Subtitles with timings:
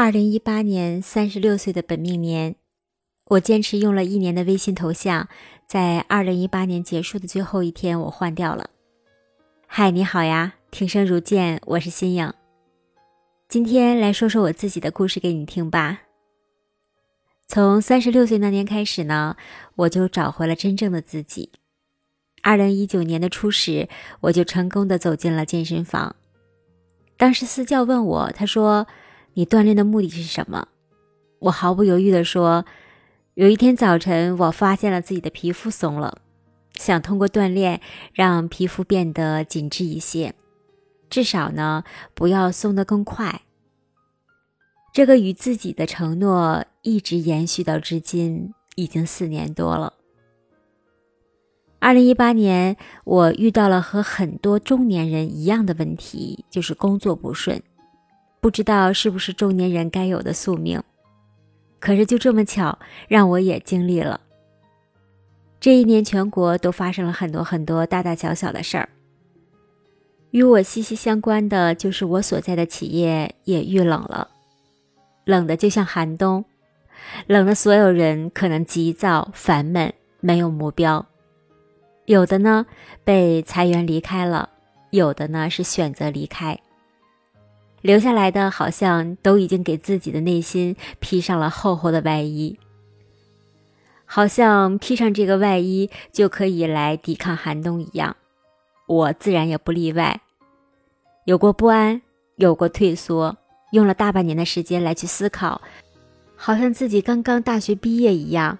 [0.00, 2.54] 二零一八年三十六岁的本命年，
[3.30, 5.28] 我坚持用了一年的微信头像，
[5.66, 8.70] 在二零一八年结束的最后一天，我换掉了。
[9.66, 12.32] 嗨，你好呀，听声如见，我是新颖。
[13.48, 16.02] 今天来说说我自己的故事给你听吧。
[17.48, 19.36] 从三十六岁那年开始呢，
[19.74, 21.50] 我就找回了真正的自己。
[22.44, 23.88] 二零一九年的初始，
[24.20, 26.14] 我就成功的走进了健身房。
[27.16, 28.86] 当时私教问我，他说。
[29.38, 30.66] 你锻炼的目的是什么？
[31.38, 32.64] 我毫不犹豫地说
[33.34, 36.18] ：“有一天早晨，我发现了自己的皮肤松了，
[36.74, 37.80] 想通过锻炼
[38.12, 40.34] 让皮肤变得紧致一些，
[41.08, 41.84] 至少呢，
[42.14, 43.42] 不要松得更快。”
[44.92, 49.94] 这个与自己的承诺一直延续到至今，已经四年多了。
[51.78, 57.62] 二零一八年，我遇到了和很多中年人一样的问题，就是工作不顺。
[58.40, 60.82] 不知道是不是中年人该有的宿命，
[61.80, 64.20] 可是就这么巧，让我也经历了。
[65.60, 68.88] 这一年，全国都发生了很多很多大大小小的事儿。
[70.30, 74.28] 与我息息相关的就是我所在的企业也遇冷了，
[75.24, 76.44] 冷的就像寒冬，
[77.26, 81.04] 冷的所有人可能急躁、烦闷、没有目标。
[82.04, 82.64] 有的呢
[83.02, 84.48] 被裁员离开了，
[84.90, 86.58] 有的呢是选择离开。
[87.80, 92.58] 留下来的，好像都已经给自己的内心披上了厚厚的外衣，
[94.04, 98.16] 好像披上这个外衣就可以来抵抗寒冬一样。
[98.86, 100.20] 我自然也不例外，
[101.24, 102.02] 有过不安，
[102.36, 103.36] 有过退缩，
[103.72, 105.60] 用了大半年的时间来去思考，
[106.34, 108.58] 好像自己刚刚大学毕业一样，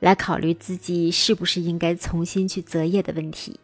[0.00, 3.58] 来考虑自己是不是应该重新去择业的问题。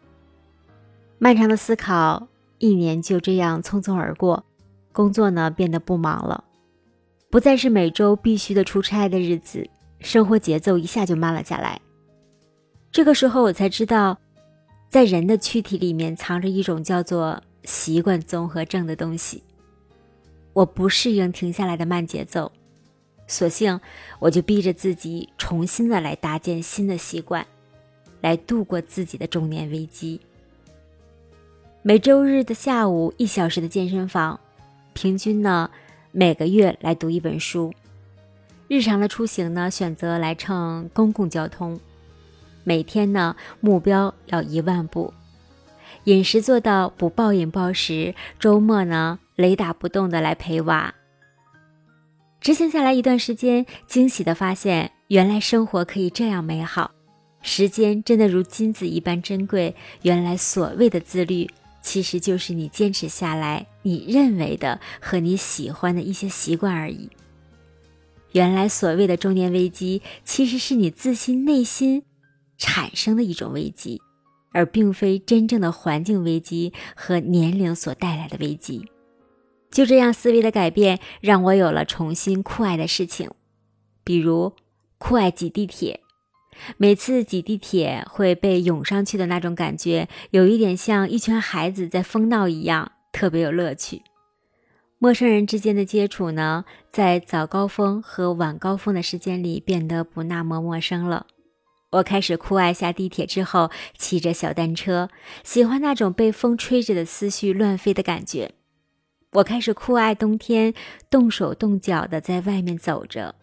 [1.17, 2.27] 漫长的思考，
[2.59, 4.43] 一年就这样匆匆而过。
[4.91, 6.43] 工作呢变得不忙了，
[7.29, 11.79] 不再是每周必须的出差的日子，生活节奏一下就慢了下来。
[12.91, 14.19] 这个时候我才知道，
[14.89, 19.43] 在人的躯体里面藏着一种叫做习惯综合症的东西。
[20.53, 22.51] 我不适应停下来的慢节奏，
[23.27, 23.79] 索性
[24.19, 27.47] 我就逼着自己重新的来搭建新的习惯，
[28.19, 30.19] 来度过自己的中年危机。
[31.81, 34.37] 每周日的下午一小时的健身房。
[34.93, 35.69] 平均呢，
[36.11, 37.73] 每个月来读一本书。
[38.67, 41.79] 日常的出行呢，选择来乘公共交通。
[42.63, 45.13] 每天呢，目标要一万步。
[46.05, 48.15] 饮食做到不暴饮暴食。
[48.39, 50.93] 周末呢，雷打不动的来陪娃。
[52.39, 56.91] 执行下来一段时间，惊喜的发现，原来生活可以这样美好，
[57.41, 59.75] 时间真的如金子一般珍贵。
[60.03, 61.49] 原来所谓的自律。
[61.81, 67.09] 其实就是你坚持下来，你认为的和你喜欢的一些习惯而已。
[68.33, 72.03] 原来所谓的中年危机，其实是你自信内心
[72.57, 74.01] 产生的一种危机，
[74.51, 78.85] 而并非真正的环境危机和年龄所带来的危机。
[79.71, 83.31] 就这样，思维的改变让我有了重新酷爱的事情，
[84.03, 84.53] 比如
[84.97, 86.00] 酷爱挤地铁。
[86.77, 94.03] 每次挤地铁会被涌上去的那种感觉，有一点像一群孩子在疯闹一样，特别有乐趣。
[94.99, 101.25] 陌生人之间的接触呢，在早高峰和晚高峰的时间里变得不那么陌生了。
[101.93, 105.09] 我开始酷爱下地铁之后骑着小单车，
[105.43, 108.51] 喜欢那种被风吹着的思绪乱飞的感觉。
[109.33, 110.73] 我开始酷爱冬天
[111.09, 113.35] 动手动脚的在外面走着，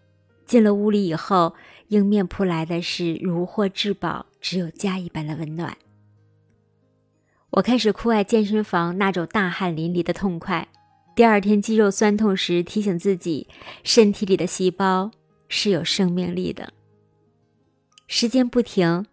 [0.46, 1.54] 进了屋里以后。
[1.88, 5.76] 迎面扑来的是如获至宝、只有家一般的温暖。
[7.50, 10.68] 我开始酷爱健身房那种大汗淋漓的痛快，
[11.16, 13.48] 第二天肌肉酸痛时提醒自己，
[13.82, 15.10] 身体里的细胞
[15.48, 16.72] 是有生命力的。
[18.06, 19.06] 时间不停，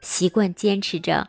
[0.00, 1.28] 习惯坚持着。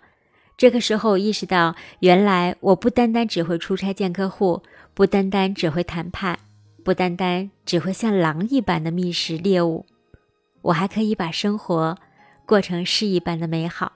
[0.56, 4.64] 这个时候，我意识到，原来我不单单只会出差见客户，
[4.94, 6.40] 不单单只会谈判，
[6.84, 9.86] 不单单只会像狼一般的觅食猎物。
[10.64, 11.96] 我还可以把生活
[12.46, 13.94] 过成诗一般的美好。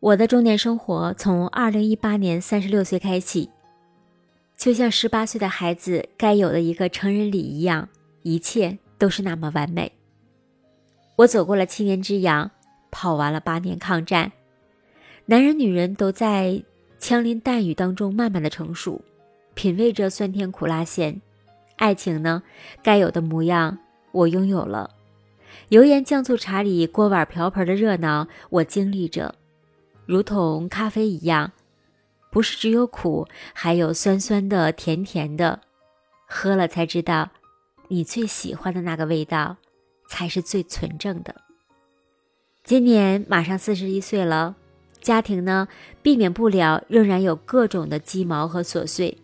[0.00, 3.50] 我的中年生活从二零一八年三十六岁开启，
[4.56, 7.88] 就像十八岁的孩子该有的一个成人礼一样，
[8.22, 9.92] 一切都是那么完美。
[11.16, 12.50] 我走过了七年之痒，
[12.90, 14.32] 跑完了八年抗战。
[15.26, 16.62] 男人女人都在
[16.98, 19.02] 枪林弹雨当中慢慢的成熟，
[19.54, 21.20] 品味着酸甜苦辣咸。
[21.76, 22.42] 爱情呢，
[22.82, 23.78] 该有的模样。
[24.12, 24.90] 我拥有了
[25.68, 29.34] 油盐酱醋茶里锅碗瓢盆的热闹，我经历着，
[30.06, 31.52] 如同咖啡一样，
[32.30, 35.60] 不是只有苦，还有酸酸的、甜甜的，
[36.26, 37.30] 喝了才知道，
[37.88, 39.56] 你最喜欢的那个味道，
[40.08, 41.34] 才是最纯正的。
[42.64, 44.56] 今年马上四十一岁了，
[45.00, 45.68] 家庭呢，
[46.02, 49.16] 避免不了仍然有各种的鸡毛和琐碎，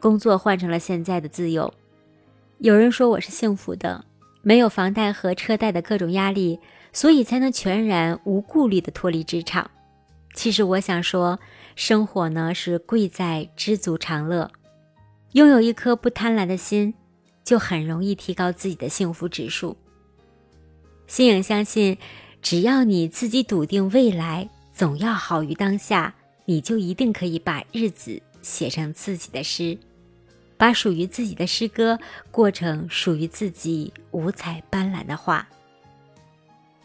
[0.00, 1.72] 工作换成了现在的自由。
[2.58, 4.04] 有人说我是幸福的，
[4.44, 6.60] 没有房贷和车贷的各种压力，
[6.92, 9.68] 所以才能全然无顾虑的脱离职场。
[10.34, 11.40] 其实我想说，
[11.74, 14.52] 生活呢是贵在知足常乐，
[15.32, 16.94] 拥有一颗不贪婪的心，
[17.42, 19.76] 就很容易提高自己的幸福指数。
[21.08, 21.98] 心影相信。
[22.42, 26.14] 只要你自己笃定未来总要好于当下，
[26.44, 29.78] 你就一定可以把日子写成自己的诗，
[30.56, 31.98] 把属于自己的诗歌
[32.30, 35.46] 过成属于自己五彩斑斓的画。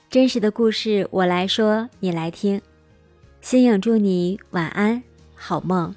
[0.09, 2.61] 真实的故事，我来说，你来听。
[3.41, 5.01] 心影祝你晚安，
[5.35, 5.95] 好梦。